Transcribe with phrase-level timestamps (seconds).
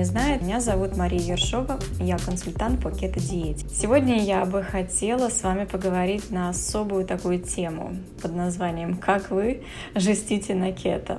[0.00, 3.68] не знает, меня зовут Мария Ершова, я консультант по кето-диете.
[3.68, 9.62] Сегодня я бы хотела с вами поговорить на особую такую тему под названием «Как вы
[9.94, 11.18] жестите на кето?».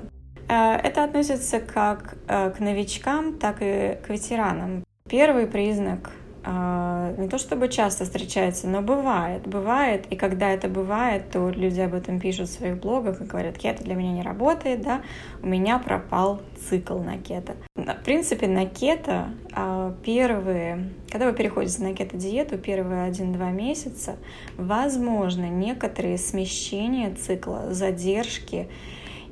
[0.49, 4.83] Э, это относится как э, к новичкам, так и к ветеранам.
[5.07, 6.09] Первый признак
[6.43, 11.93] не то чтобы часто встречается, но бывает, бывает, и когда это бывает, то люди об
[11.93, 15.01] этом пишут в своих блогах и говорят, кето для меня не работает, да,
[15.43, 17.53] у меня пропал цикл на кето.
[17.75, 24.15] В принципе, на кето а, первые, когда вы переходите на кето-диету, первые 1-2 месяца,
[24.57, 28.67] возможно некоторые смещения цикла, задержки,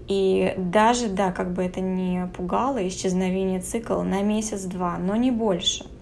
[0.07, 5.85] и даже, да, как бы это не пугало, исчезновение цикла на месяц-два, но не больше–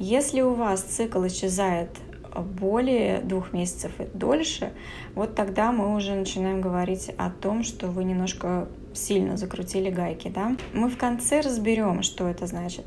[0.00, 1.90] если у вас цикл исчезает
[2.34, 4.72] более двух месяцев и дольше,
[5.14, 10.56] вот тогда мы уже начинаем говорить о том, что вы немножко сильно закрутили гайки, да.
[10.72, 12.86] Мы в конце разберем, что это значит,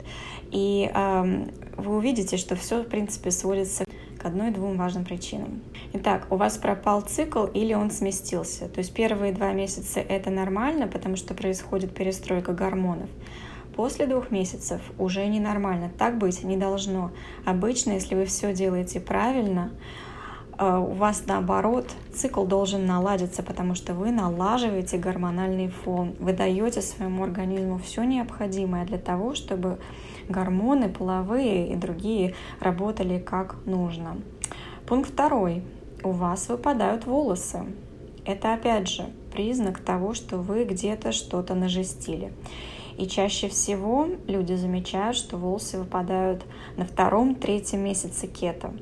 [0.51, 1.45] и э,
[1.77, 3.85] вы увидите, что все в принципе сводится
[4.17, 5.61] к одной-двум важным причинам.
[5.93, 8.67] Итак, у вас пропал цикл или он сместился.
[8.69, 13.09] То есть первые два месяца это нормально, потому что происходит перестройка гормонов.
[13.75, 15.91] После двух месяцев уже ненормально.
[15.97, 17.11] Так быть не должно.
[17.43, 19.71] Обычно, если вы все делаете правильно,
[20.59, 26.81] э, у вас наоборот цикл должен наладиться, потому что вы налаживаете гормональный фон, вы даете
[26.81, 29.79] своему организму все необходимое для того, чтобы
[30.29, 34.17] гормоны половые и другие работали как нужно.
[34.85, 35.63] Пункт второй.
[36.03, 37.65] У вас выпадают волосы.
[38.25, 42.31] Это опять же признак того, что вы где-то что-то нажестили.
[42.97, 46.43] И чаще всего люди замечают, что волосы выпадают
[46.77, 48.73] на втором-третьем месяце кето.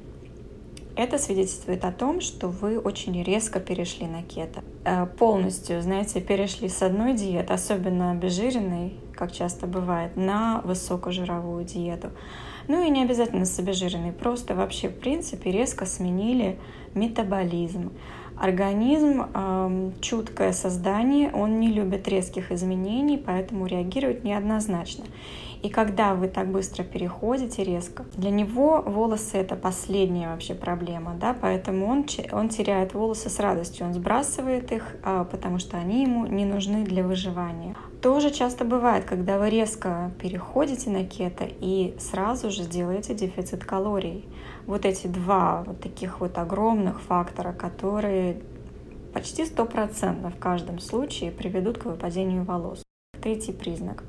[0.96, 4.62] Это свидетельствует о том, что вы очень резко перешли на кето.
[4.84, 12.12] Э, полностью, знаете, перешли с одной диеты, особенно обезжиренной, как часто бывает, на высокожировую диету.
[12.68, 16.60] Ну и не обязательно с обезжиренной, просто вообще в принципе резко сменили
[16.94, 17.92] метаболизм.
[18.42, 25.06] Организм э, чуткое создание, он не любит резких изменений, поэтому реагирует неоднозначно.
[25.62, 31.36] И когда вы так быстро переходите резко, для него волосы это последняя вообще проблема, да,
[31.40, 36.26] поэтому он, он теряет волосы с радостью, он сбрасывает их, а, потому что они ему
[36.26, 37.76] не нужны для выживания.
[38.02, 44.26] Тоже часто бывает, когда вы резко переходите на кето и сразу же делаете дефицит калорий.
[44.68, 48.42] Вот эти два вот таких вот огромных фактора, которые
[49.14, 52.84] почти стопроцентно в каждом случае приведут к выпадению волос.
[53.22, 54.04] Третий признак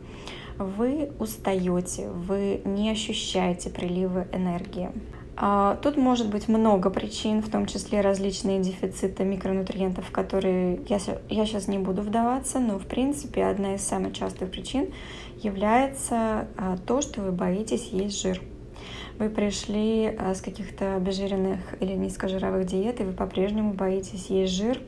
[0.59, 4.91] вы устаете, вы не ощущаете приливы энергии.
[5.35, 10.99] А, тут может быть много причин, в том числе различные дефициты микронутриентов, в которые я,
[11.31, 14.93] я сейчас не буду вдаваться, но в принципе одна из самых частых причин
[15.39, 18.41] является а, то, что вы боитесь есть жир.
[19.19, 24.81] Вы пришли а, с каких-то обезжиренных или низкожировых диет, и вы по-прежнему боитесь есть жир,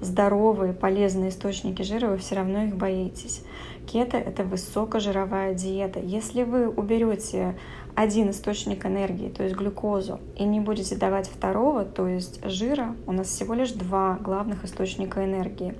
[0.00, 3.42] здоровые, полезные источники жира, вы все равно их боитесь.
[3.86, 5.98] Кето– это высокожировая диета.
[5.98, 7.56] Если вы уберете
[7.94, 13.12] один источник энергии, то есть глюкозу, и не будете давать второго, то есть жира, у
[13.12, 15.74] нас всего лишь два главных источника энергии.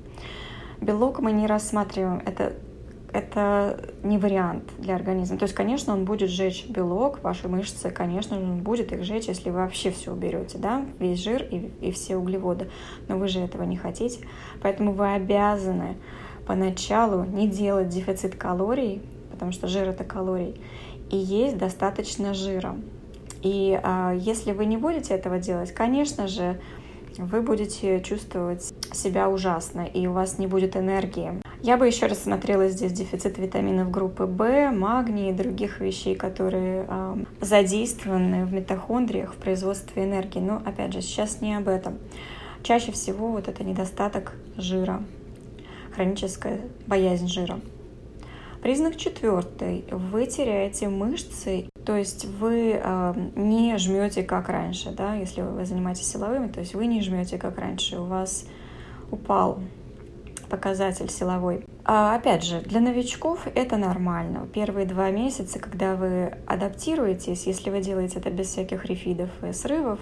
[0.80, 2.54] Белок мы не рассматриваем, это,
[3.12, 5.38] это не вариант для организма.
[5.38, 9.50] То есть, конечно, он будет сжечь белок, ваши мышцы, конечно он будет их сжечь, если
[9.50, 12.70] вы вообще все уберете, да, весь жир и, и все углеводы.
[13.08, 14.26] Но вы же этого не хотите,
[14.62, 15.96] поэтому вы обязаны
[16.46, 20.60] поначалу не делать дефицит калорий, потому что жир это калорий,
[21.10, 22.76] и есть достаточно жира.
[23.42, 26.60] И а, если вы не будете этого делать, конечно же,
[27.16, 31.40] вы будете чувствовать себя ужасно, и у вас не будет энергии.
[31.62, 37.16] Я бы еще рассмотрела здесь дефицит витаминов группы В, магния и других вещей, которые э,
[37.40, 40.38] задействованы в митохондриях в производстве энергии.
[40.38, 41.98] Но опять же, сейчас не об этом.
[42.62, 45.02] Чаще всего вот это недостаток жира
[45.98, 47.58] хроническая боязнь жира.
[48.62, 49.84] Признак четвертый.
[49.90, 56.08] Вы теряете мышцы, то есть вы э, не жмете как раньше, да, если вы занимаетесь
[56.08, 58.46] силовыми, то есть вы не жмете как раньше, у вас
[59.10, 59.58] упал
[60.48, 61.64] показатель силовой.
[61.84, 64.46] А опять же, для новичков это нормально.
[64.52, 70.00] Первые два месяца, когда вы адаптируетесь, если вы делаете это без всяких рефидов и срывов,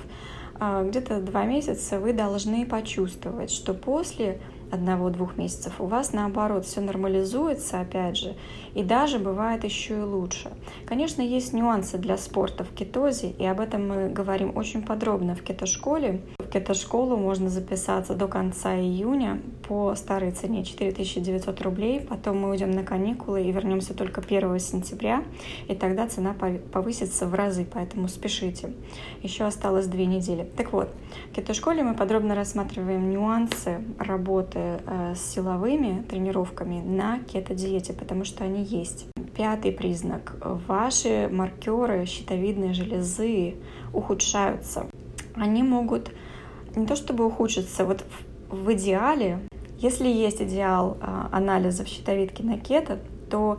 [0.58, 4.40] э, где-то два месяца вы должны почувствовать, что после
[4.70, 8.34] одного-двух месяцев, у вас наоборот все нормализуется, опять же,
[8.74, 10.50] и даже бывает еще и лучше.
[10.86, 15.42] Конечно, есть нюансы для спорта в кетозе, и об этом мы говорим очень подробно в
[15.42, 16.20] кетошколе.
[16.46, 22.00] В кето-школу можно записаться до конца июня по старой цене 4900 рублей.
[22.00, 25.24] Потом мы уйдем на каникулы и вернемся только 1 сентября,
[25.66, 26.36] и тогда цена
[26.72, 28.72] повысится в разы, поэтому спешите.
[29.22, 30.48] Еще осталось две недели.
[30.56, 30.94] Так вот,
[31.32, 38.44] в кето-школе мы подробно рассматриваем нюансы работы э, с силовыми тренировками на кето-диете, потому что
[38.44, 39.06] они есть.
[39.36, 40.36] Пятый признак.
[40.68, 43.56] Ваши маркеры щитовидной железы
[43.92, 44.86] ухудшаются.
[45.34, 46.10] Они могут
[46.76, 48.04] не то чтобы ухудшиться, вот
[48.50, 49.40] в, в идеале,
[49.78, 52.98] если есть идеал а, анализов щитовидки на кето,
[53.30, 53.58] то,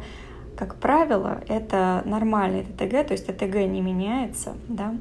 [0.56, 4.96] как правило, это нормальный ТТГ, то есть ТТГ не меняется, да,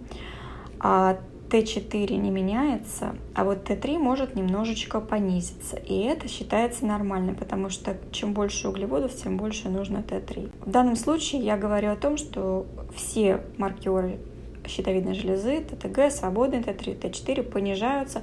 [0.81, 1.19] а
[1.49, 5.77] Т4 не меняется, а вот Т3 может немножечко понизиться.
[5.77, 10.51] И это считается нормальным, потому что чем больше углеводов, тем больше нужно Т3.
[10.67, 14.19] В данном случае я говорю о том, что все маркеры
[14.69, 18.23] щитовидной железы, ТТГ, свободный Т3, Т4 понижаются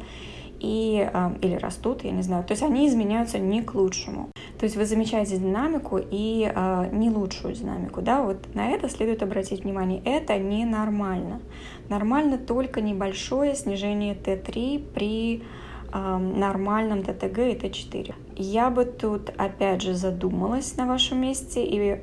[0.63, 2.45] и, а, или растут, я не знаю.
[2.45, 4.29] То есть они изменяются не к лучшему.
[4.57, 8.01] То есть вы замечаете динамику и э, не лучшую динамику.
[8.01, 8.21] Да?
[8.21, 10.01] Вот на это следует обратить внимание.
[10.05, 11.41] Это ненормально.
[11.89, 15.43] Нормально только небольшое снижение Т3 при
[15.91, 18.15] э, нормальном ТТГ и Т4.
[18.37, 21.99] Я бы тут опять же задумалась на вашем месте и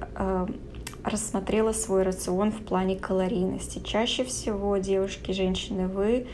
[1.05, 3.81] рассмотрела свой рацион в плане калорийности.
[3.81, 6.26] Чаще всего девушки, женщины, вы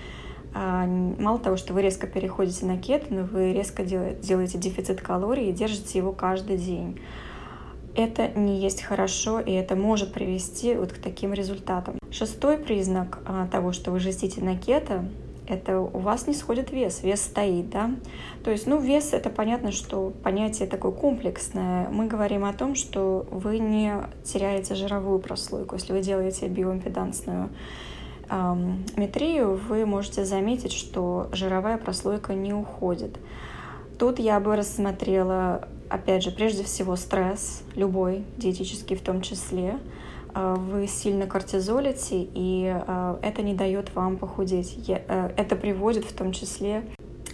[0.55, 5.51] а, мало того, что вы резко переходите на кето, но вы резко делаете дефицит калорий
[5.51, 6.99] и держите его каждый день.
[7.95, 11.99] Это не есть хорошо, и это может привести вот к таким результатам.
[12.11, 15.05] Шестой признак а, того, что вы жестите на кето,
[15.49, 17.91] это у вас не сходит вес, вес стоит, да.
[18.45, 21.89] То есть, ну, вес это понятно, что понятие такое комплексное.
[21.89, 23.95] Мы говорим о том, что вы не
[24.25, 27.51] теряете жировую прослойку, если вы делаете биоимпедансную
[28.97, 33.17] метрию, вы можете заметить, что жировая прослойка не уходит.
[33.99, 39.79] Тут я бы рассмотрела, опять же, прежде всего стресс, любой, диетический в том числе.
[40.37, 44.79] А, вы сильно кортизолите, и а, это не дает вам похудеть.
[44.87, 46.83] Э, это приводит в том числе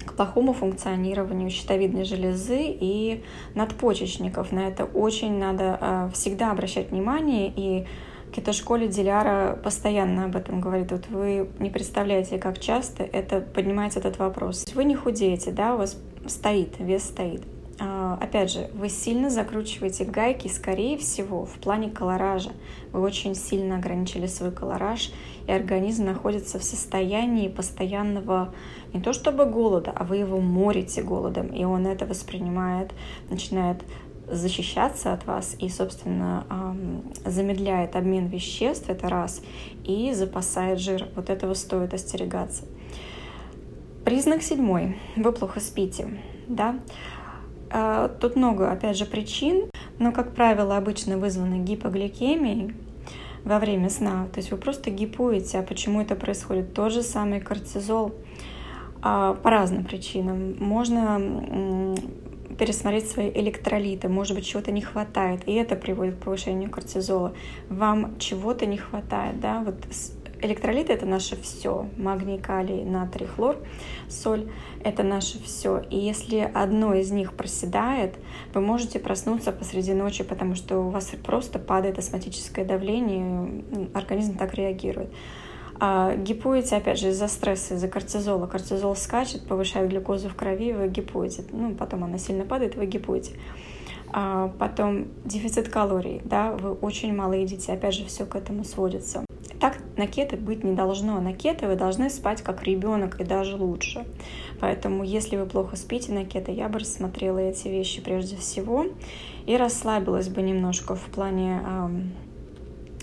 [0.07, 3.25] к плохому функционированию щитовидной железы и
[3.57, 4.53] надпочечников.
[4.53, 7.87] На это очень надо всегда обращать внимание и
[8.33, 10.91] Кето-школе Диляра постоянно об этом говорит.
[10.91, 14.65] Вот вы не представляете, как часто это поднимается этот вопрос.
[14.75, 17.43] Вы не худеете, да, у вас стоит, вес стоит.
[18.13, 22.51] А, опять же, вы сильно закручиваете гайки, скорее всего, в плане колоража.
[22.93, 25.13] Вы очень сильно ограничили свой колораж,
[25.47, 28.53] и организм находится в состоянии постоянного
[28.93, 32.93] не то чтобы голода, а вы его морите голодом, и он это воспринимает,
[33.31, 33.83] начинает
[34.31, 36.47] защищаться от вас и, собственно,
[37.25, 39.43] замедляет обмен веществ, это раз,
[39.85, 41.09] и запасает жир.
[41.17, 42.65] Вот этого стоит остерегаться.
[44.05, 44.97] Признак седьмой.
[45.17, 46.19] Вы плохо спите.
[46.49, 46.77] Да?
[47.75, 52.75] А, тут много, опять же, причин, но, как правило, обычно вызваны гипогликемией
[53.45, 54.29] во время сна.
[54.33, 55.59] То есть вы просто гипуете.
[55.59, 56.75] А почему это происходит?
[56.75, 58.15] Тот же самый кортизол
[59.01, 60.55] а, по разным причинам.
[60.59, 61.97] Можно
[62.59, 67.33] пересмотреть свои электролиты, может быть, чего-то не хватает, и это приводит к повышению кортизола.
[67.71, 69.77] Вам чего-то не хватает, да, вот
[70.43, 73.57] электролиты это наше все, магний, калий, натрий, хлор,
[74.09, 74.51] соль
[74.85, 75.83] это наше все.
[75.91, 78.17] И если одно из них проседает,
[78.53, 83.63] вы можете проснуться посреди ночи, потому что у вас просто падает астматическое давление,
[83.95, 85.13] организм так реагирует.
[85.85, 88.47] А гипоите, опять же, из-за стресса, из-за кортизола.
[88.47, 91.45] Кортизол скачет, повышает глюкозу в крови, вы гипоите.
[91.51, 93.33] Ну, потом она сильно падает, вы гипоите.
[94.13, 99.25] А потом дефицит калорий, да, вы очень мало едите, опять же, все к этому сводится.
[100.03, 101.21] Так на кето быть не должно.
[101.21, 104.05] На кето вы должны спать как ребенок и даже лучше.
[104.59, 108.87] Поэтому, если вы плохо спите на кето, я бы рассмотрела эти вещи прежде всего
[109.47, 112.13] и расслабилась бы немножко в плане эм,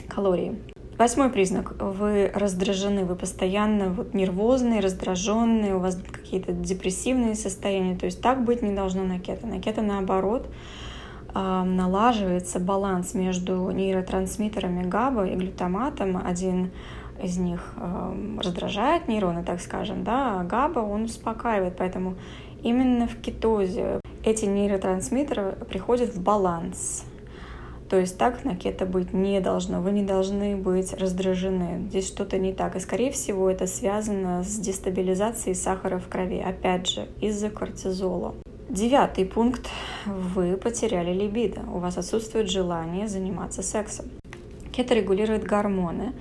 [0.09, 0.59] калорий.
[0.97, 1.73] Восьмой признак.
[1.79, 7.95] Вы раздражены, вы постоянно вот нервозные, раздраженные, у вас какие-то депрессивные состояния.
[7.95, 9.03] То есть так быть не должно.
[9.03, 10.49] На кето наоборот
[11.33, 16.21] налаживается баланс между нейротрансмиттерами ГАБА и глютаматом.
[16.25, 16.71] Один
[17.21, 17.73] из них
[18.41, 21.75] раздражает нейроны, так скажем, да, а ГАБА он успокаивает.
[21.77, 22.15] Поэтому
[22.63, 27.05] именно в кетозе эти нейротрансмиттеры приходят в баланс.
[27.89, 29.81] То есть так на кето быть не должно.
[29.81, 31.87] Вы не должны быть раздражены.
[31.89, 32.75] Здесь что-то не так.
[32.75, 36.39] И, скорее всего, это связано с дестабилизацией сахара в крови.
[36.39, 38.35] Опять же, из-за кортизола.
[38.69, 39.67] Девятый пункт.
[40.05, 41.61] Вы потеряли либидо.
[41.73, 44.05] У вас отсутствует желание заниматься сексом.
[44.71, 46.13] Кето регулирует гормоны.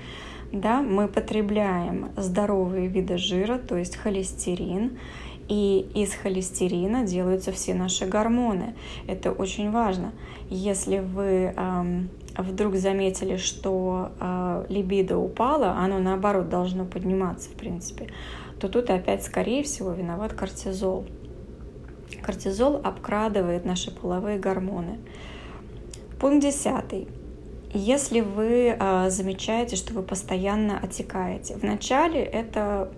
[0.51, 4.99] да, мы потребляем здоровые виды жира, то есть холестерин,
[5.47, 8.75] и из холестерина делаются все наши гормоны.
[9.07, 10.13] Это очень важно.
[10.49, 18.09] Если вы эм, вдруг заметили, что э, либидо упало, оно наоборот должно подниматься, в принципе,
[18.59, 21.05] то тут опять, скорее всего, виноват кортизол.
[22.23, 24.99] Кортизол обкрадывает наши половые гормоны.
[26.21, 27.09] Пункт десятый.
[27.73, 32.91] Если вы э, замечаете, что вы постоянно отекаете, вначале это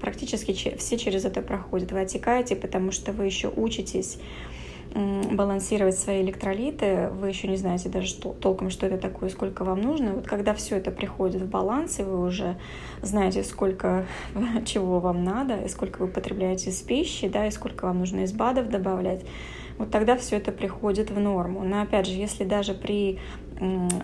[0.00, 1.92] практически все через это проходят.
[1.92, 4.18] Вы отекаете, потому что вы еще учитесь
[4.94, 9.80] балансировать свои электролиты, вы еще не знаете даже что, толком, что это такое, сколько вам
[9.80, 10.14] нужно.
[10.14, 12.56] Вот когда все это приходит в баланс, и вы уже
[13.02, 14.06] знаете, сколько
[14.64, 18.32] чего вам надо, и сколько вы потребляете из пищи, да, и сколько вам нужно из
[18.32, 19.24] БАДов добавлять,
[19.78, 21.62] вот тогда все это приходит в норму.
[21.62, 23.18] Но опять же, если даже при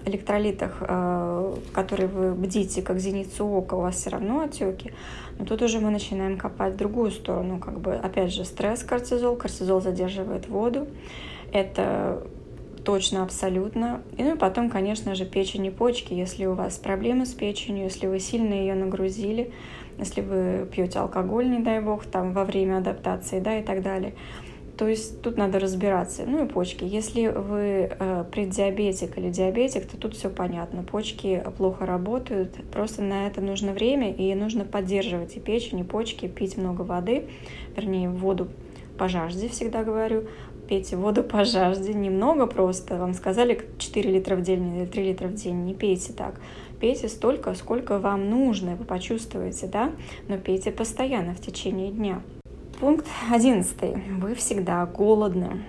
[0.06, 4.92] электролитах, э, которые вы бдите, как зеницу ока, у вас все равно отеки,
[5.38, 7.58] но тут уже мы начинаем копать в другую сторону.
[7.58, 9.36] Как бы, опять же, стресс, кортизол.
[9.36, 10.86] Кортизол задерживает воду.
[11.52, 12.26] Это
[12.84, 14.00] точно, абсолютно.
[14.16, 16.14] И, ну и потом, конечно же, печень и почки.
[16.14, 19.52] Если у вас проблемы с печенью, если вы сильно ее нагрузили,
[19.98, 24.14] если вы пьете алкоголь, не дай бог, там во время адаптации, да, и так далее–
[24.76, 26.24] то есть тут надо разбираться.
[26.26, 26.84] Ну и почки.
[26.84, 30.82] Если вы э, преддиабетик или диабетик, то тут все понятно.
[30.82, 32.56] Почки плохо работают.
[32.72, 37.28] Просто на это нужно время и нужно поддерживать и печень, и почки, пить много воды,
[37.76, 38.48] вернее воду
[38.98, 40.24] по жажде всегда говорю.
[40.68, 42.96] Пейте воду по жажде, немного просто.
[42.96, 45.64] Вам сказали 4 литра в день или 3 литра в день.
[45.64, 46.40] Не пейте так.
[46.80, 49.92] Пейте столько, сколько вам нужно, вы почувствуете, да?
[50.28, 52.22] Но пейте постоянно в течение дня.
[52.82, 53.78] Пункт 11.
[54.18, 55.62] Вы всегда голодны.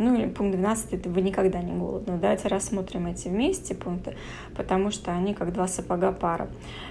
[0.00, 2.18] Ну или пункт 12, вы никогда не голодны.
[2.18, 4.16] Давайте рассмотрим эти вместе пункты,
[4.56, 6.48] потому что они как два сапога пара.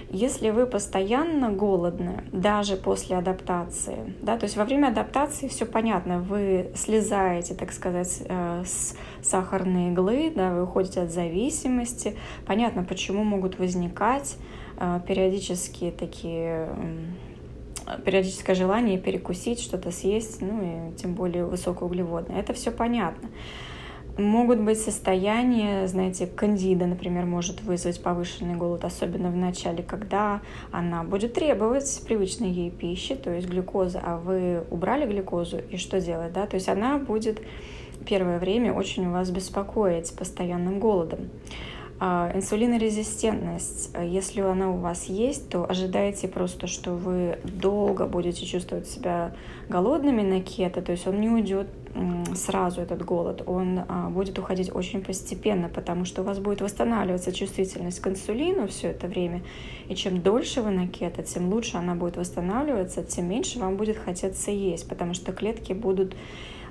[0.08, 6.20] Если вы постоянно голодны, даже после адаптации, да, то есть во время адаптации все понятно,
[6.20, 12.16] вы слезаете, так сказать, э, с сахарной иглы, да, вы уходите от зависимости.
[12.46, 14.38] Понятно, почему могут возникать
[14.78, 16.66] э, периодические такие
[18.04, 22.40] периодическое желание перекусить, что-то съесть, ну и тем более высокоуглеводное.
[22.40, 23.28] Это все понятно.
[24.18, 30.40] Могут быть состояния, знаете, кандида, например, может вызвать повышенный голод, особенно в начале, когда
[30.72, 36.00] она будет требовать привычной ей пищи, то есть глюкоза, а вы убрали глюкозу, и что
[36.00, 36.46] делать, да?
[36.46, 37.42] То есть она будет
[38.06, 41.28] первое время очень вас беспокоить постоянным голодом.
[41.98, 48.44] А, инсулинорезистентность, э, если она у вас есть, то ожидайте просто, что вы долго будете
[48.44, 49.32] чувствовать себя
[49.70, 51.68] голодными на кето, то есть он не уйдет
[52.34, 57.32] сразу, этот голод, он а, будет уходить очень постепенно, потому что у вас будет восстанавливаться
[57.32, 59.42] чувствительность к инсулину все это время,
[59.88, 63.96] и чем дольше вы на кето, тем лучше она будет восстанавливаться, тем меньше вам будет
[63.96, 66.14] хотеться есть, потому что клетки будут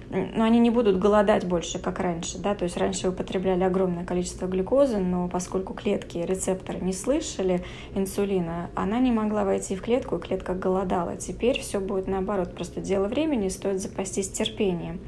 [0.09, 4.47] но они не будут голодать больше, как раньше, да, то есть раньше употребляли огромное количество
[4.47, 7.63] глюкозы, но поскольку клетки, рецепторы не слышали
[7.95, 11.15] инсулина, она не могла войти в клетку, и клетка голодала.
[11.17, 14.99] Теперь все будет наоборот, просто дело времени, стоит запастись терпением.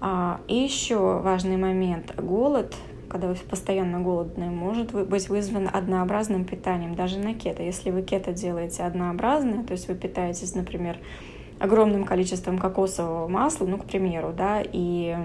[0.00, 2.14] А, и еще важный момент.
[2.16, 2.74] Голод
[3.08, 7.62] когда вы постоянно голодные, может быть вызван однообразным питанием, даже на кето.
[7.62, 10.98] Если вы кето делаете однообразное, то есть вы питаетесь, например,
[11.60, 15.16] огромным количеством кокосового масла, ну, к примеру, да, и,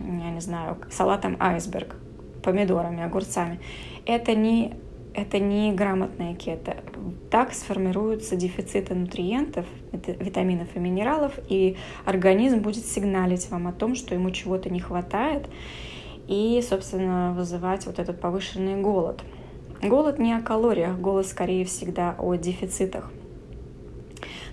[0.00, 1.96] я не знаю, салатом айсберг,
[2.42, 3.60] помидорами, огурцами,
[4.06, 4.74] это не,
[5.14, 6.76] это не грамотная кето.
[7.30, 14.14] Так сформируются дефициты нутриентов, витаминов и минералов, и организм будет сигналить вам о том, что
[14.14, 15.48] ему чего-то не хватает,
[16.26, 19.22] и, собственно, вызывать вот этот повышенный голод.
[19.80, 23.10] Голод не о калориях, голод скорее всегда о дефицитах.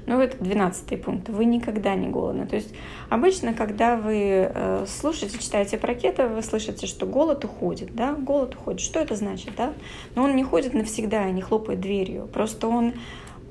[0.08, 1.30] Ну, это 12 пункт.
[1.30, 2.46] Вы никогда не голодны.
[2.46, 2.74] То есть
[3.10, 8.56] обычно, когда вы э, слушаете, читаете про кето, вы слышите, что голод уходит, да, голод
[8.56, 8.82] уходит.
[8.82, 9.74] Что это значит, да?
[10.14, 12.30] Но он не ходит навсегда и не хлопает дверью.
[12.32, 12.94] Просто он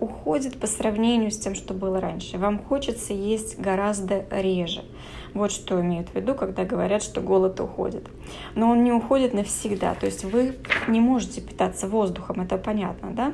[0.01, 2.39] уходит по сравнению с тем, что было раньше.
[2.39, 4.85] Вам хочется есть гораздо реже.
[5.33, 8.07] Вот что имеют в виду, когда говорят, что голод уходит.
[8.55, 9.95] Но он не уходит навсегда.
[9.95, 10.55] То есть вы
[10.87, 13.33] не можете питаться воздухом, это понятно, да?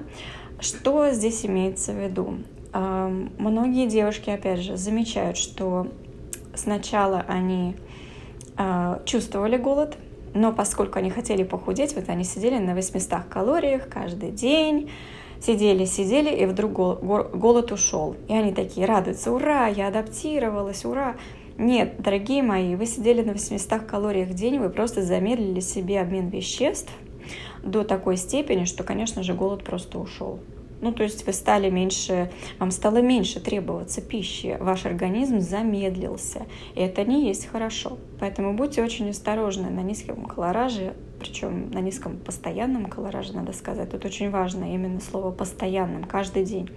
[0.60, 2.38] Что здесь имеется в виду?
[2.72, 5.88] Многие девушки, опять же, замечают, что
[6.54, 7.74] сначала они
[8.56, 9.96] а, чувствовали голод,
[10.34, 14.90] но поскольку они хотели похудеть, вот они сидели на 800 калориях каждый день,
[15.40, 18.14] сидели, сидели, и вдруг голод ушел.
[18.28, 21.16] И они такие радуются, ура, я адаптировалась, ура.
[21.58, 26.28] Нет, дорогие мои, вы сидели на 800 калориях в день, вы просто замедлили себе обмен
[26.28, 26.92] веществ–
[27.62, 30.40] до такой степени, что, конечно же, голод просто ушел.
[30.80, 36.80] Ну, то есть вы стали меньше, вам стало меньше требоваться пищи, ваш организм замедлился, и
[36.80, 37.98] это не есть хорошо.
[38.18, 43.90] Поэтому будьте очень осторожны на низком колораже, причем на низком постоянном колораже, надо сказать.
[43.90, 46.70] Тут очень важно именно слово «постоянным», каждый день.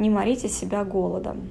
[0.00, 1.48] Не морите себя голодом.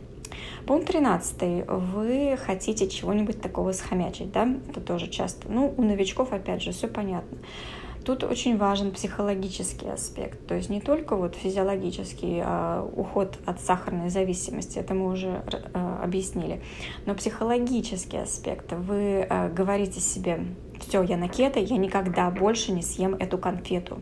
[0.65, 1.65] Пункт 13.
[1.67, 4.49] Вы хотите чего-нибудь такого схомячить, да?
[4.69, 5.49] Это тоже часто.
[5.49, 7.37] Ну, у новичков, опять же, все понятно.
[8.07, 14.09] Тут очень важен психологический аспект, то есть не только вот физиологический а уход от сахарной
[14.09, 16.61] зависимости, это мы уже а, объяснили,
[17.05, 18.71] но психологический аспект.
[18.71, 20.45] Вы а, говорите себе,
[20.79, 23.99] все, я на кето, я никогда больше не съем эту конфету.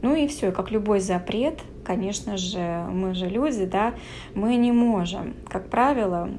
[0.00, 3.92] Ну и все, как любой запрет, конечно же, мы же люди, да,
[4.34, 6.30] мы не можем, как правило,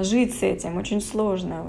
[0.00, 1.66] жить с этим очень сложно,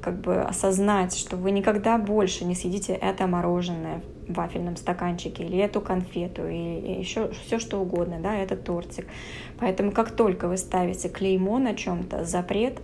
[0.00, 5.58] как бы осознать, что вы никогда больше не съедите это мороженое в вафельном стаканчике, или
[5.58, 9.06] эту конфету, или еще все что угодно, да, этот тортик.
[9.58, 12.80] Поэтому как только вы ставите клеймо на чем-то, запрет,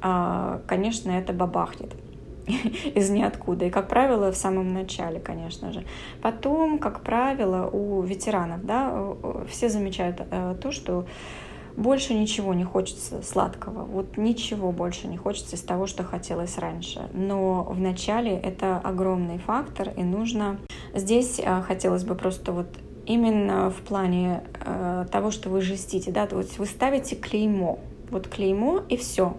[0.00, 1.92] а, конечно, это бабахнет
[2.94, 3.66] из ниоткуда.
[3.66, 5.84] И, как правило, в самом начале, конечно же.
[6.22, 9.14] Потом, как правило, у ветеранов, да,
[9.48, 11.06] все замечают э, то, что
[11.78, 13.84] больше ничего не хочется сладкого.
[13.84, 17.08] Вот ничего больше не хочется из того, что хотелось раньше.
[17.12, 20.58] Но в начале это огромный фактор, и нужно...
[20.92, 22.66] Здесь э, хотелось бы просто вот
[23.06, 27.78] именно в плане э, того, что вы жестите, да, то есть вы ставите клеймо,
[28.10, 29.36] вот клеймо и все,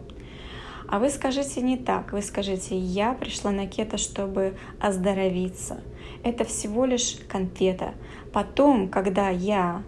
[0.88, 2.14] а вы скажите не так.
[2.14, 5.82] Вы скажите, я пришла на кето, чтобы оздоровиться.
[6.24, 7.94] Это всего лишь конфета.
[8.34, 9.84] Потом, когда я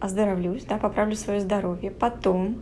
[0.00, 2.58] оздоровлюсь, да, поправлю свое здоровье, потом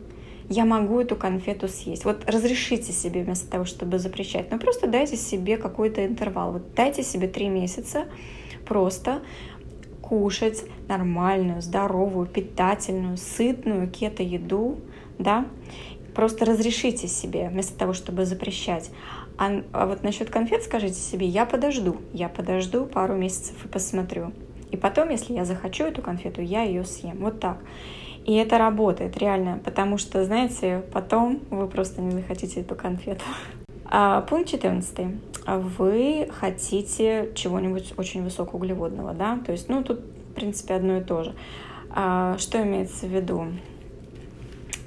[0.48, 2.04] я могу эту конфету съесть.
[2.04, 4.50] Вот разрешите себе вместо того, чтобы запрещать.
[4.50, 6.52] Но просто дайте себе какой-то интервал.
[6.52, 8.06] Вот дайте себе три месяца
[8.64, 9.22] просто
[10.02, 14.78] кушать нормальную, здоровую, питательную, сытную кето-еду,
[15.18, 15.46] да,
[16.16, 18.90] Просто разрешите себе, вместо того, чтобы запрещать.
[19.36, 24.32] А, а вот насчет конфет скажите себе, я подожду, я подожду пару месяцев и посмотрю.
[24.70, 27.18] И потом, если я захочу эту конфету, я ее съем.
[27.18, 27.58] Вот так.
[28.24, 33.22] И это работает реально, потому что, знаете, потом вы просто не захотите эту конфету.
[33.84, 35.06] А, пункт 14.
[35.46, 39.38] Вы хотите чего-нибудь очень высокоуглеводного, да?
[39.46, 41.34] То есть, ну, тут, в принципе, одно и то же.
[41.90, 43.46] А, что имеется в виду?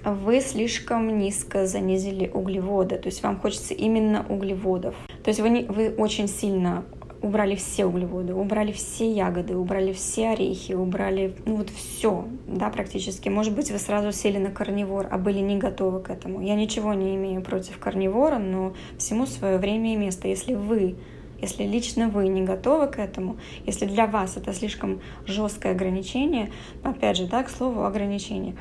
[0.06, 4.96] вы слишком низко занизили углеводы, то есть вам хочется именно углеводов.
[5.24, 6.86] То есть вы, не, вы очень сильно
[7.22, 13.30] убрали все углеводы, убрали все ягоды, убрали все орехи, убрали, ну вот все, да, практически.
[13.30, 16.42] Может быть, вы сразу сели на карнивор, а были не готовы к этому.
[16.42, 20.28] Я ничего не имею против карнивора, но всему свое время и место.
[20.28, 20.96] Если вы
[21.42, 26.52] если лично вы не готовы к этому, если для вас это слишком жесткое ограничение,
[26.84, 28.56] опять же, да, к слову, ограничение,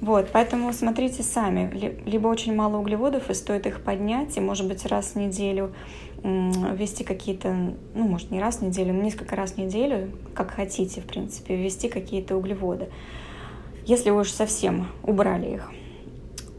[0.00, 1.70] вот, поэтому смотрите сами.
[2.04, 5.72] Либо очень мало углеводов, и стоит их поднять, и, может быть, раз в неделю
[6.22, 11.02] ввести какие-то, ну, может, не раз в неделю, но несколько раз в неделю, как хотите,
[11.02, 12.88] в принципе, ввести какие-то углеводы,
[13.84, 15.70] если вы уж совсем убрали их.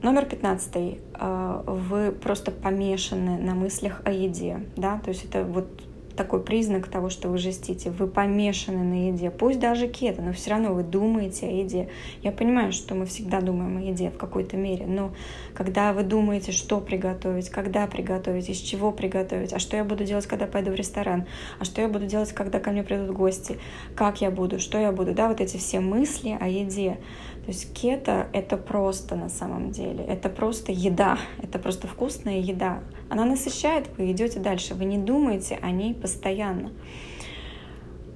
[0.04, 1.00] Номер 15.
[1.16, 5.68] А, вы просто помешаны на мыслях о еде, да, то есть это вот
[6.16, 7.92] такой признак того, что вы жестите.
[7.92, 9.32] Вы помешаны на еде.
[9.32, 11.90] Пусть даже кето, но все равно вы думаете о еде.
[12.22, 15.12] Я понимаю, что мы всегда думаем о еде в какой-то мере, но
[15.54, 20.26] когда вы думаете, что приготовить, когда приготовить, из чего приготовить, а что я буду делать,
[20.26, 21.26] когда пойду в ресторан,
[21.60, 23.58] а что я буду делать, когда ко мне придут гости,
[23.96, 26.98] как я буду, что я буду, да, вот эти все мысли о еде.
[27.46, 32.80] То есть кето— это просто на самом деле, это просто еда, это просто вкусная еда.
[33.08, 36.72] Она насыщает, вы идете дальше, вы не думаете о ней постоянно.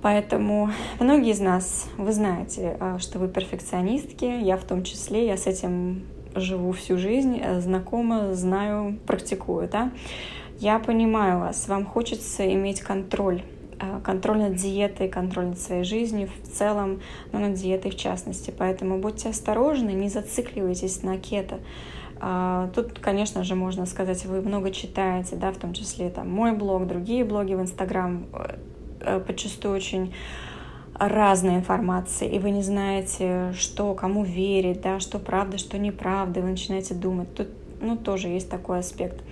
[0.02, 5.38] Поэтому многие из нас, вы знаете, а, что вы перфекционистки, я в том числе, я
[5.38, 9.92] с этим живу всю жизнь, э, знакома, знаю, практикую, да.
[10.58, 13.42] Я понимаю вас, вам хочется иметь контроль.
[13.42, 13.59] Э,
[14.04, 18.54] контроль над диетой, контроль над своей жизнью в целом, но над диетой в частности.
[18.56, 21.60] Поэтому будьте осторожны, не зацикливайтесь на кето.
[22.22, 26.52] А, тут, конечно же, можно сказать, вы много читаете, да, в том числе там мой
[26.52, 28.58] блог, другие блоги в Инстаграм, э,
[29.00, 30.14] э, подчастую очень
[31.00, 36.50] разной информации, и вы не знаете, что кому верить, да, что правда, что неправда, вы
[36.50, 37.34] начинаете думать.
[37.34, 37.48] Тут,
[37.80, 39.24] ну, тоже есть такой аспект.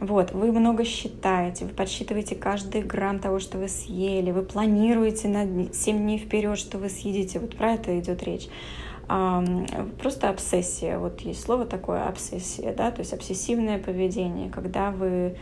[0.00, 5.72] Вот, вы много считаете, вы подсчитываете каждый грамм того, что вы съели, вы планируете на
[5.72, 7.38] 7 дней вперед, что вы съедите.
[7.38, 8.48] Вот про это идет речь.
[9.06, 10.98] Просто обсессия.
[10.98, 15.36] Вот есть слово такое обсессия, да, то есть обсессивное поведение, когда вы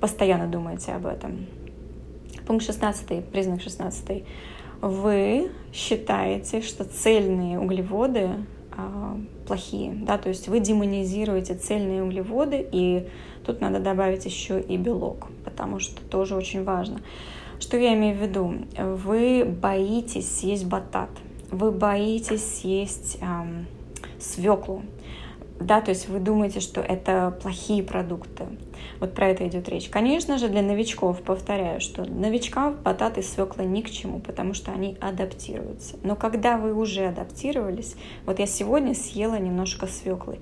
[0.00, 1.46] постоянно думаете об этом.
[2.46, 4.24] Пункт 16, признак 16.
[4.80, 8.30] Вы считаете, что цельные углеводы
[9.46, 13.06] плохие, да, то есть вы демонизируете цельные углеводы, и
[13.44, 17.00] тут надо добавить еще и белок, потому что тоже очень важно.
[17.60, 18.54] Что я имею в виду?
[18.76, 21.10] Вы боитесь съесть батат,
[21.50, 23.66] вы боитесь съесть эм,
[24.18, 24.82] свеклу,
[25.62, 28.46] да, то есть вы думаете, что это плохие продукты.
[29.00, 29.88] Вот про это идет речь.
[29.88, 34.72] Конечно же, для новичков, повторяю, что новичкам бататы и свекла ни к чему, потому что
[34.72, 35.96] они адаптируются.
[36.02, 37.96] Но когда вы уже адаптировались,
[38.26, 40.38] вот я сегодня съела немножко свеклы,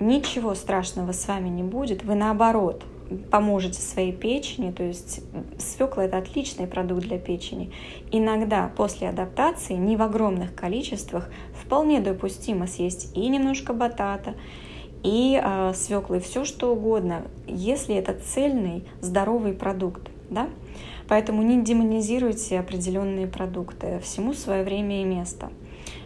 [0.00, 2.82] ничего страшного с вами не будет, вы наоборот
[3.30, 5.20] поможете своей печени, то есть
[5.58, 7.72] свекла это отличный продукт для печени.
[8.10, 14.34] Иногда после адаптации, не в огромных количествах, вполне допустимо съесть и немножко батата,
[15.02, 20.10] и э, свеклы, все что угодно, если это цельный, здоровый продукт.
[20.30, 20.48] Да?
[21.08, 25.50] Поэтому не демонизируйте определенные продукты, всему свое время и место.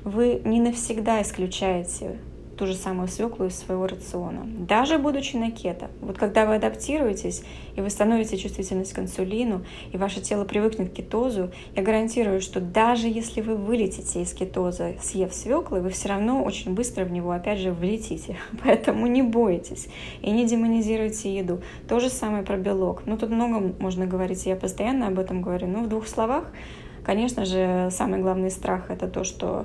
[0.04, 2.18] Вы не навсегда исключаете
[2.60, 5.90] ту же самую свеклу из своего рациона, даже будучи на кето.
[6.02, 7.42] Вот когда вы адаптируетесь,
[7.74, 12.60] и вы становите чувствительность к инсулину, и ваше тело привыкнет к кетозу, я гарантирую, что
[12.60, 17.30] даже если вы вылетите из кетоза, съев свеклы, вы все равно очень быстро в него
[17.30, 18.36] опять же влетите.
[18.62, 19.88] Поэтому не бойтесь
[20.20, 21.62] и не демонизируйте еду.
[21.88, 23.04] То же самое про белок.
[23.06, 25.66] Ну, тут много можно говорить, я постоянно об этом говорю.
[25.66, 26.52] Но в двух словах,
[27.06, 29.64] конечно же, самый главный страх— это то, что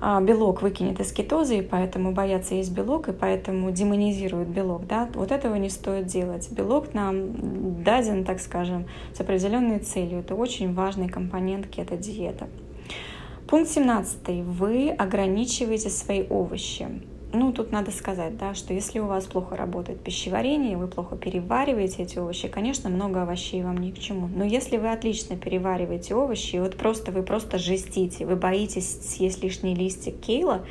[0.00, 4.86] белок выкинет из кетозы, и поэтому боятся есть белок, и поэтому демонизируют белок.
[4.86, 5.08] Да?
[5.14, 6.50] Вот этого не стоит делать.
[6.50, 10.20] Белок нам даден, так скажем, с определенной целью.
[10.20, 12.46] Это очень важный компонент кето-диеты.
[13.46, 14.44] Пункт 17.
[14.44, 16.86] Вы ограничиваете свои овощи.
[17.32, 22.02] Ну, тут надо сказать, да, что если у вас плохо работает пищеварение, вы плохо перевариваете
[22.02, 24.26] эти овощи, конечно, много овощей вам ни к чему.
[24.26, 29.76] Но если вы отлично перевариваете овощи, вот просто вы просто жестите, вы боитесь съесть лишний
[29.76, 30.66] листик кейла,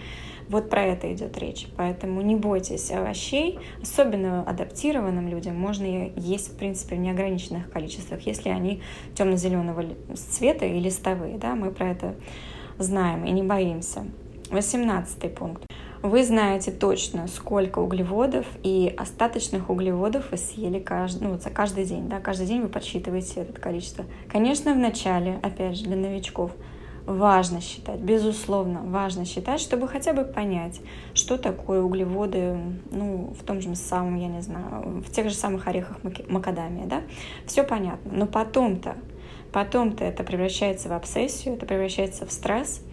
[0.49, 1.67] вот про это идет речь.
[1.77, 8.49] Поэтому не бойтесь овощей, особенно адаптированным людям можно есть, в принципе, в неограниченных количествах, если
[8.49, 8.81] они
[9.15, 11.37] темно-зеленого цвета и листовые.
[11.37, 11.55] Да?
[11.55, 12.15] Мы про это
[12.79, 14.05] знаем и не боимся.
[14.49, 15.68] 18 пункт.
[16.01, 22.07] Вы знаете точно, сколько углеводов и остаточных углеводов вы съели каждый, ну, за каждый день.
[22.07, 22.21] Да?
[22.21, 24.05] Каждый день вы подсчитываете это количество.
[24.29, 26.51] Конечно, в начале, опять же, для новичков,
[27.05, 30.79] важно считать, безусловно, важно считать, чтобы хотя бы понять,
[31.13, 32.57] что такое углеводы,
[32.91, 35.97] ну, в том же самом, я не знаю, в тех же самых орехах
[36.29, 37.01] макадамия, да,
[37.45, 38.11] все понятно.
[38.13, 38.95] Но потом-то,
[39.51, 42.83] потом-то это превращается в обсессию, это превращается в стресс,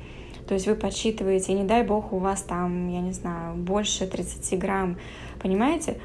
[0.46, 4.58] то есть вы подсчитываете, не дай бог у вас там, я не знаю, больше 30
[4.58, 4.96] грамм.
[5.40, 5.98] Понимаете,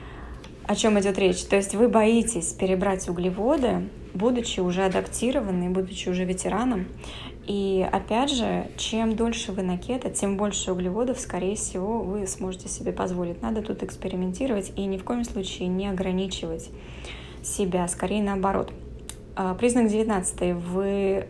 [0.65, 1.43] о чем идет речь?
[1.43, 6.87] То есть вы боитесь перебрать углеводы, будучи уже адаптированным, будучи уже ветераном.
[7.47, 12.69] И опять же, чем дольше вы на кето, тем больше углеводов, скорее всего, вы сможете
[12.69, 13.41] себе позволить.
[13.41, 16.69] Надо тут экспериментировать и ни в коем случае не ограничивать
[17.43, 18.71] себя, скорее наоборот.
[19.35, 20.55] А, признак 19.
[20.55, 21.27] Вы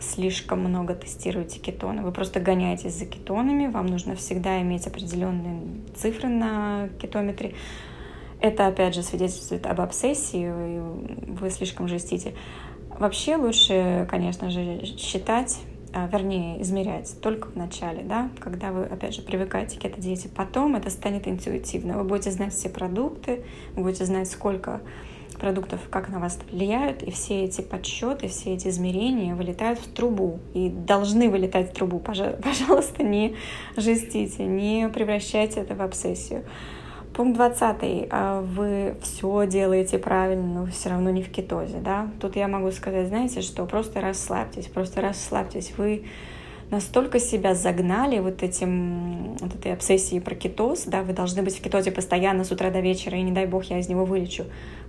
[0.00, 2.02] слишком много тестируете кетоны.
[2.02, 5.62] Вы просто гоняетесь за кетонами, вам нужно всегда иметь определенные
[5.94, 7.54] цифры на кетометре.
[8.40, 10.50] Это, опять же, свидетельствует об обсессии,
[11.28, 12.34] вы слишком жестите.
[12.98, 15.58] Вообще лучше, конечно же, считать,
[15.92, 20.28] а, вернее, измерять только в начале, да, когда вы, опять же, привыкаете к этой диете.
[20.28, 21.98] Потом это станет интуитивно.
[21.98, 24.80] Вы будете знать все продукты, вы будете знать, сколько
[25.44, 30.38] продуктов, как на вас влияют, и все эти подсчеты, все эти измерения вылетают в трубу
[30.54, 31.98] и должны вылетать в трубу.
[32.42, 33.36] Пожалуйста, не
[33.76, 36.44] жестите, не превращайте это в обсессию.
[37.12, 38.08] Пункт 20.
[38.10, 41.76] А вы все делаете правильно, но все равно не в кетозе.
[41.76, 42.08] Да?
[42.22, 45.74] Тут я могу сказать, знаете, что просто расслабьтесь, просто расслабьтесь.
[45.76, 46.06] Вы
[46.70, 51.62] настолько себя загнали вот этим, вот этой обсессией про кетоз, да, вы должны быть в
[51.62, 54.44] кетозе постоянно с утра до вечера, и не дай бог я из него вылечу.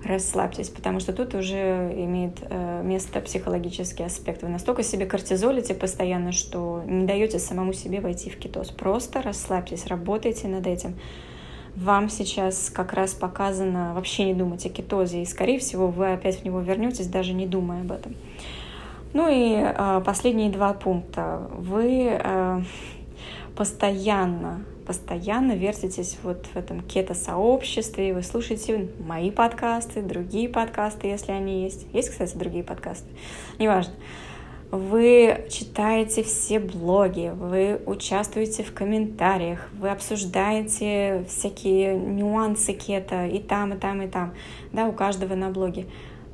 [0.06, 4.44] Расслабьтесь, потому что тут уже имеет э, место психологический аспект.
[4.44, 8.70] Вы настолько себе кортизолите постоянно, что не даете самому себе войти в кетоз.
[8.70, 10.96] Просто расслабьтесь, работайте над этим.
[11.76, 16.42] Вам сейчас как раз показано вообще не думать о кетозе, и, скорее всего, вы опять
[16.42, 18.16] в него вернетесь, даже не думая об этом.
[19.14, 21.50] Ну и э, последние два пункта.
[21.58, 22.62] Вы э,
[23.56, 31.64] постоянно, постоянно вертитесь вот в этом кето-сообществе, вы слушаете мои подкасты, другие подкасты, если они
[31.64, 31.88] есть.
[31.94, 33.08] Есть, кстати, другие подкасты,
[33.60, 33.94] неважно.
[34.72, 43.74] Вы читаете все блоги, вы участвуете в комментариях, вы обсуждаете всякие нюансы кето и там,
[43.74, 44.34] и там, и там,
[44.74, 45.86] да, у каждого на блоге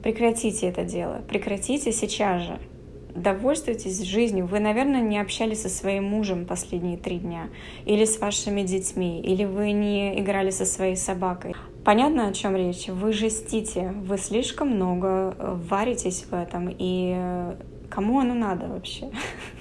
[0.01, 2.59] Прекратите это дело, прекратите сейчас же.
[3.15, 4.45] Довольствуйтесь жизнью.
[4.45, 7.49] Вы, наверное, не общались со своим мужем последние три дня,
[7.85, 11.55] или с вашими детьми, или вы не играли со своей собакой.
[11.83, 12.87] Понятно, о чем речь?
[12.87, 17.55] Вы жестите, вы слишком много варитесь в этом, и
[17.89, 19.09] кому оно надо вообще?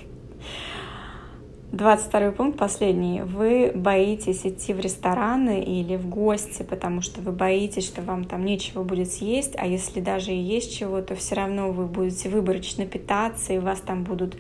[1.73, 3.23] 22 пункт, последний.
[3.23, 8.45] Вы боитесь идти в рестораны или в гости, потому что вы боитесь, что вам там
[8.45, 12.87] нечего будет съесть, а если даже и есть чего, то все равно вы будете выборочно
[12.87, 14.37] питаться, и вас там будут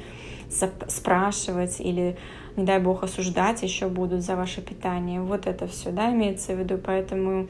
[0.88, 2.16] спрашивать или,
[2.56, 5.20] не дай бог, осуждать еще будут за ваше питание.
[5.20, 6.78] Вот это все, да, имеется в виду.
[6.84, 7.46] Поэтому,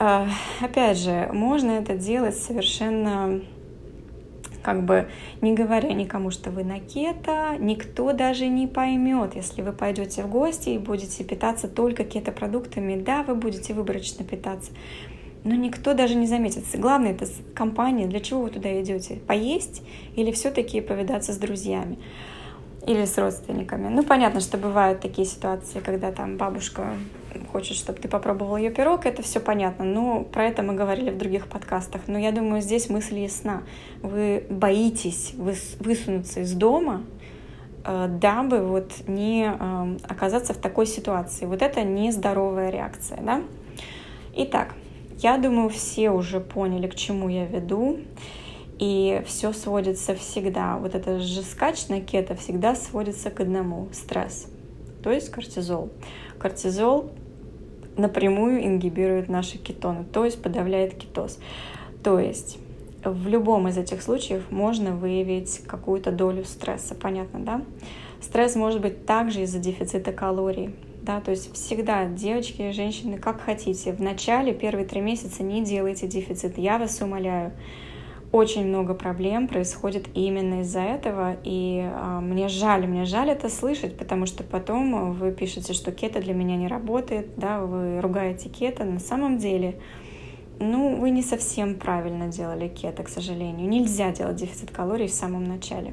[0.00, 0.26] э,
[0.62, 3.42] опять же, можно это делать совершенно
[4.62, 5.08] как бы
[5.40, 10.30] не говоря никому, что вы на кето, никто даже не поймет, если вы пойдете в
[10.30, 13.00] гости и будете питаться только кето-продуктами.
[13.00, 14.72] Да, вы будете выборочно питаться,
[15.44, 16.64] но никто даже не заметит.
[16.74, 19.20] Главное, это компания, для чего вы туда идете?
[19.26, 19.82] Поесть
[20.16, 21.98] или все-таки повидаться с друзьями?
[22.86, 23.88] или с родственниками.
[23.88, 26.96] Ну, понятно, что бывают такие ситуации, когда там бабушка
[27.50, 29.84] хочет, чтобы ты попробовал ее пирог, это все понятно.
[29.84, 32.02] Но про это мы говорили в других подкастах.
[32.06, 33.62] Но я думаю, здесь мысль ясна.
[34.02, 37.04] Вы боитесь высунуться из дома,
[37.84, 41.46] э, дабы вот не эм, оказаться в такой ситуации.
[41.46, 43.42] Вот это нездоровая реакция, да?
[44.34, 44.74] Итак,
[45.18, 47.98] я думаю, все уже поняли, к чему я веду.
[48.82, 54.48] И все сводится всегда, вот это же скач на кето всегда сводится к одному— стресс,
[55.02, 55.90] то есть кортизол.
[56.38, 57.10] Кортизол
[57.96, 61.38] напрямую ингибирует наши кетоны, то есть подавляет кетоз.
[62.02, 62.58] То есть
[63.04, 67.62] в любом из этих случаев можно выявить какую-то долю стресса, понятно, да?
[68.20, 73.40] Стресс может быть также из-за дефицита калорий, да, то есть всегда, девочки и женщины, как
[73.40, 77.52] хотите, в начале, первые три месяца не делайте дефицит, я вас умоляю,
[78.32, 83.98] очень много проблем происходит именно из-за этого, и э, мне жаль, мне жаль это слышать,
[83.98, 88.84] потому что потом вы пишете, что кето для меня не работает, да, вы ругаете кето,
[88.84, 89.78] на самом деле,
[90.58, 93.68] ну, вы не совсем правильно делали кето, к сожалению.
[93.68, 95.92] Нельзя делать дефицит калорий в самом начале.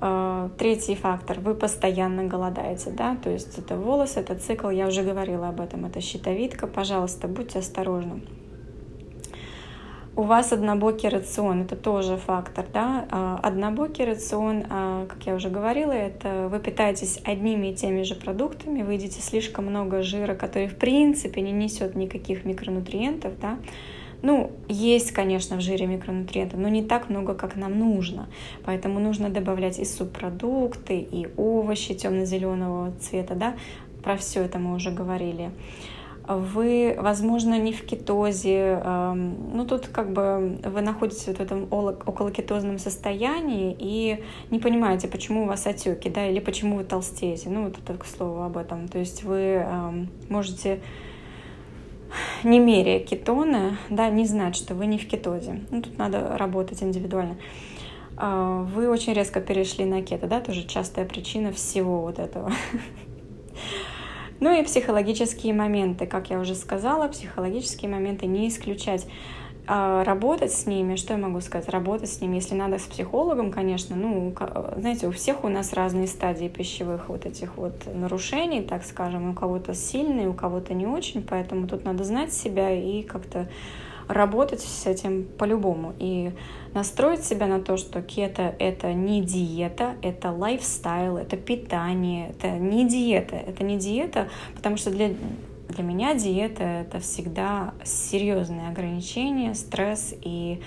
[0.00, 5.04] Э, третий фактор, вы постоянно голодаете, да, то есть это волос, это цикл, я уже
[5.04, 8.22] говорила об этом, это щитовидка, пожалуйста, будьте осторожны
[10.16, 13.06] у вас однобокий рацион, это тоже фактор, да.
[13.10, 18.14] А, однобокий рацион, а, как я уже говорила, это вы питаетесь одними и теми же
[18.14, 23.58] продуктами, вы едите слишком много жира, который в принципе не несет никаких микронутриентов, да.
[24.22, 28.26] Ну, есть, конечно, в жире микронутриентов, но не так много, как нам нужно.
[28.64, 33.54] Поэтому нужно добавлять и субпродукты, и овощи темно-зеленого цвета, да.
[34.02, 35.50] Про все это мы уже говорили
[36.28, 43.76] вы, возможно, не в кетозе, ну тут как бы вы находитесь в этом околокетозном состоянии
[43.78, 47.98] и не понимаете, почему у вас отеки, да, или почему вы толстеете, ну вот это
[47.98, 49.64] к слову об этом, то есть вы
[50.28, 50.80] можете
[52.44, 55.60] не меряя кетоны, да, не знать, что вы не в кетозе.
[55.70, 57.36] Ну, тут надо работать индивидуально.
[58.16, 62.52] А, вы очень резко перешли на кето, да, тоже частая причина всего вот этого.
[64.40, 69.06] Ну и психологические моменты, как я уже сказала, психологические моменты не исключать.
[69.68, 73.50] А работать с ними, что я могу сказать, работать с ними, если надо с психологом,
[73.50, 74.32] конечно, ну,
[74.76, 79.34] знаете, у всех у нас разные стадии пищевых вот этих вот нарушений, так скажем, у
[79.34, 83.48] кого-то сильные, у кого-то не очень, поэтому тут надо знать себя и как-то
[84.08, 86.32] работать с этим по-любому и
[86.74, 92.88] настроить себя на то, что кето— это не диета, это lifestyle, это питание, это не
[92.88, 95.14] диета, это не диета, потому что для
[95.68, 100.62] для меня диета— это всегда серьезные ограничения, стресс и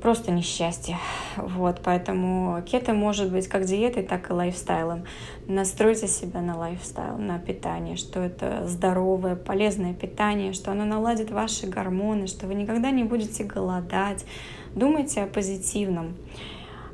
[0.00, 0.96] просто несчастье.
[1.36, 5.04] Вот, поэтому кето может быть как диетой, так и lifestyle ом.
[5.46, 11.66] Настройте себя на lifestyle, на питание, что это здоровое, полезное питание, что оно наладит ваши
[11.66, 14.24] гормоны, что вы никогда не будете голодать.
[14.74, 16.14] Думайте о позитивном.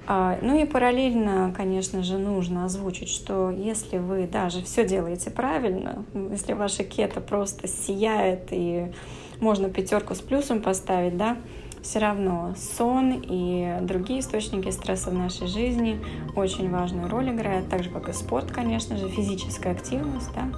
[0.07, 6.05] А, ну и параллельно, конечно же, нужно озвучить, что если вы даже все делаете правильно,
[6.31, 8.93] если ваша кето просто сияет и
[9.41, 11.39] можно пятерку с плюсом поставить, да,
[11.85, 16.01] все равно сон и другие источники стресса в нашей жизни
[16.35, 20.49] очень важную роль играют, так же как и спорт, конечно же, физическая активность, да.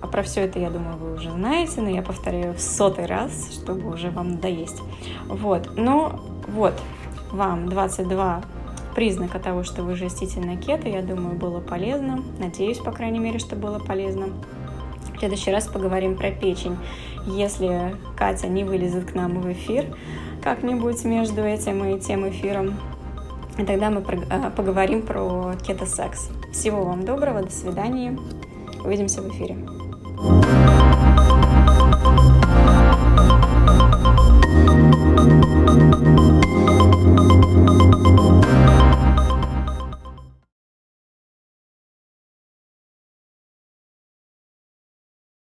[0.00, 3.52] А про все это, я думаю, вы уже знаете, но я повторяю в сотый раз,
[3.52, 4.80] чтобы уже вам надоесть.
[5.26, 6.74] Вот, но вот,
[7.30, 8.42] вам 22
[8.94, 12.22] признака того, что вы жестите на кето, я думаю, было полезно.
[12.38, 14.28] Надеюсь, по крайней мере, что было полезно.
[15.14, 16.76] В следующий раз поговорим про печень.
[17.26, 19.84] Если Катя не вылезет к нам в эфир,
[20.42, 22.74] как-нибудь между этим и тем эфиром.
[23.58, 26.30] И тогда мы э, поговорим про кето-секс.
[26.52, 28.18] Всего вам доброго, до свидания.
[28.84, 29.56] Увидимся в эфире.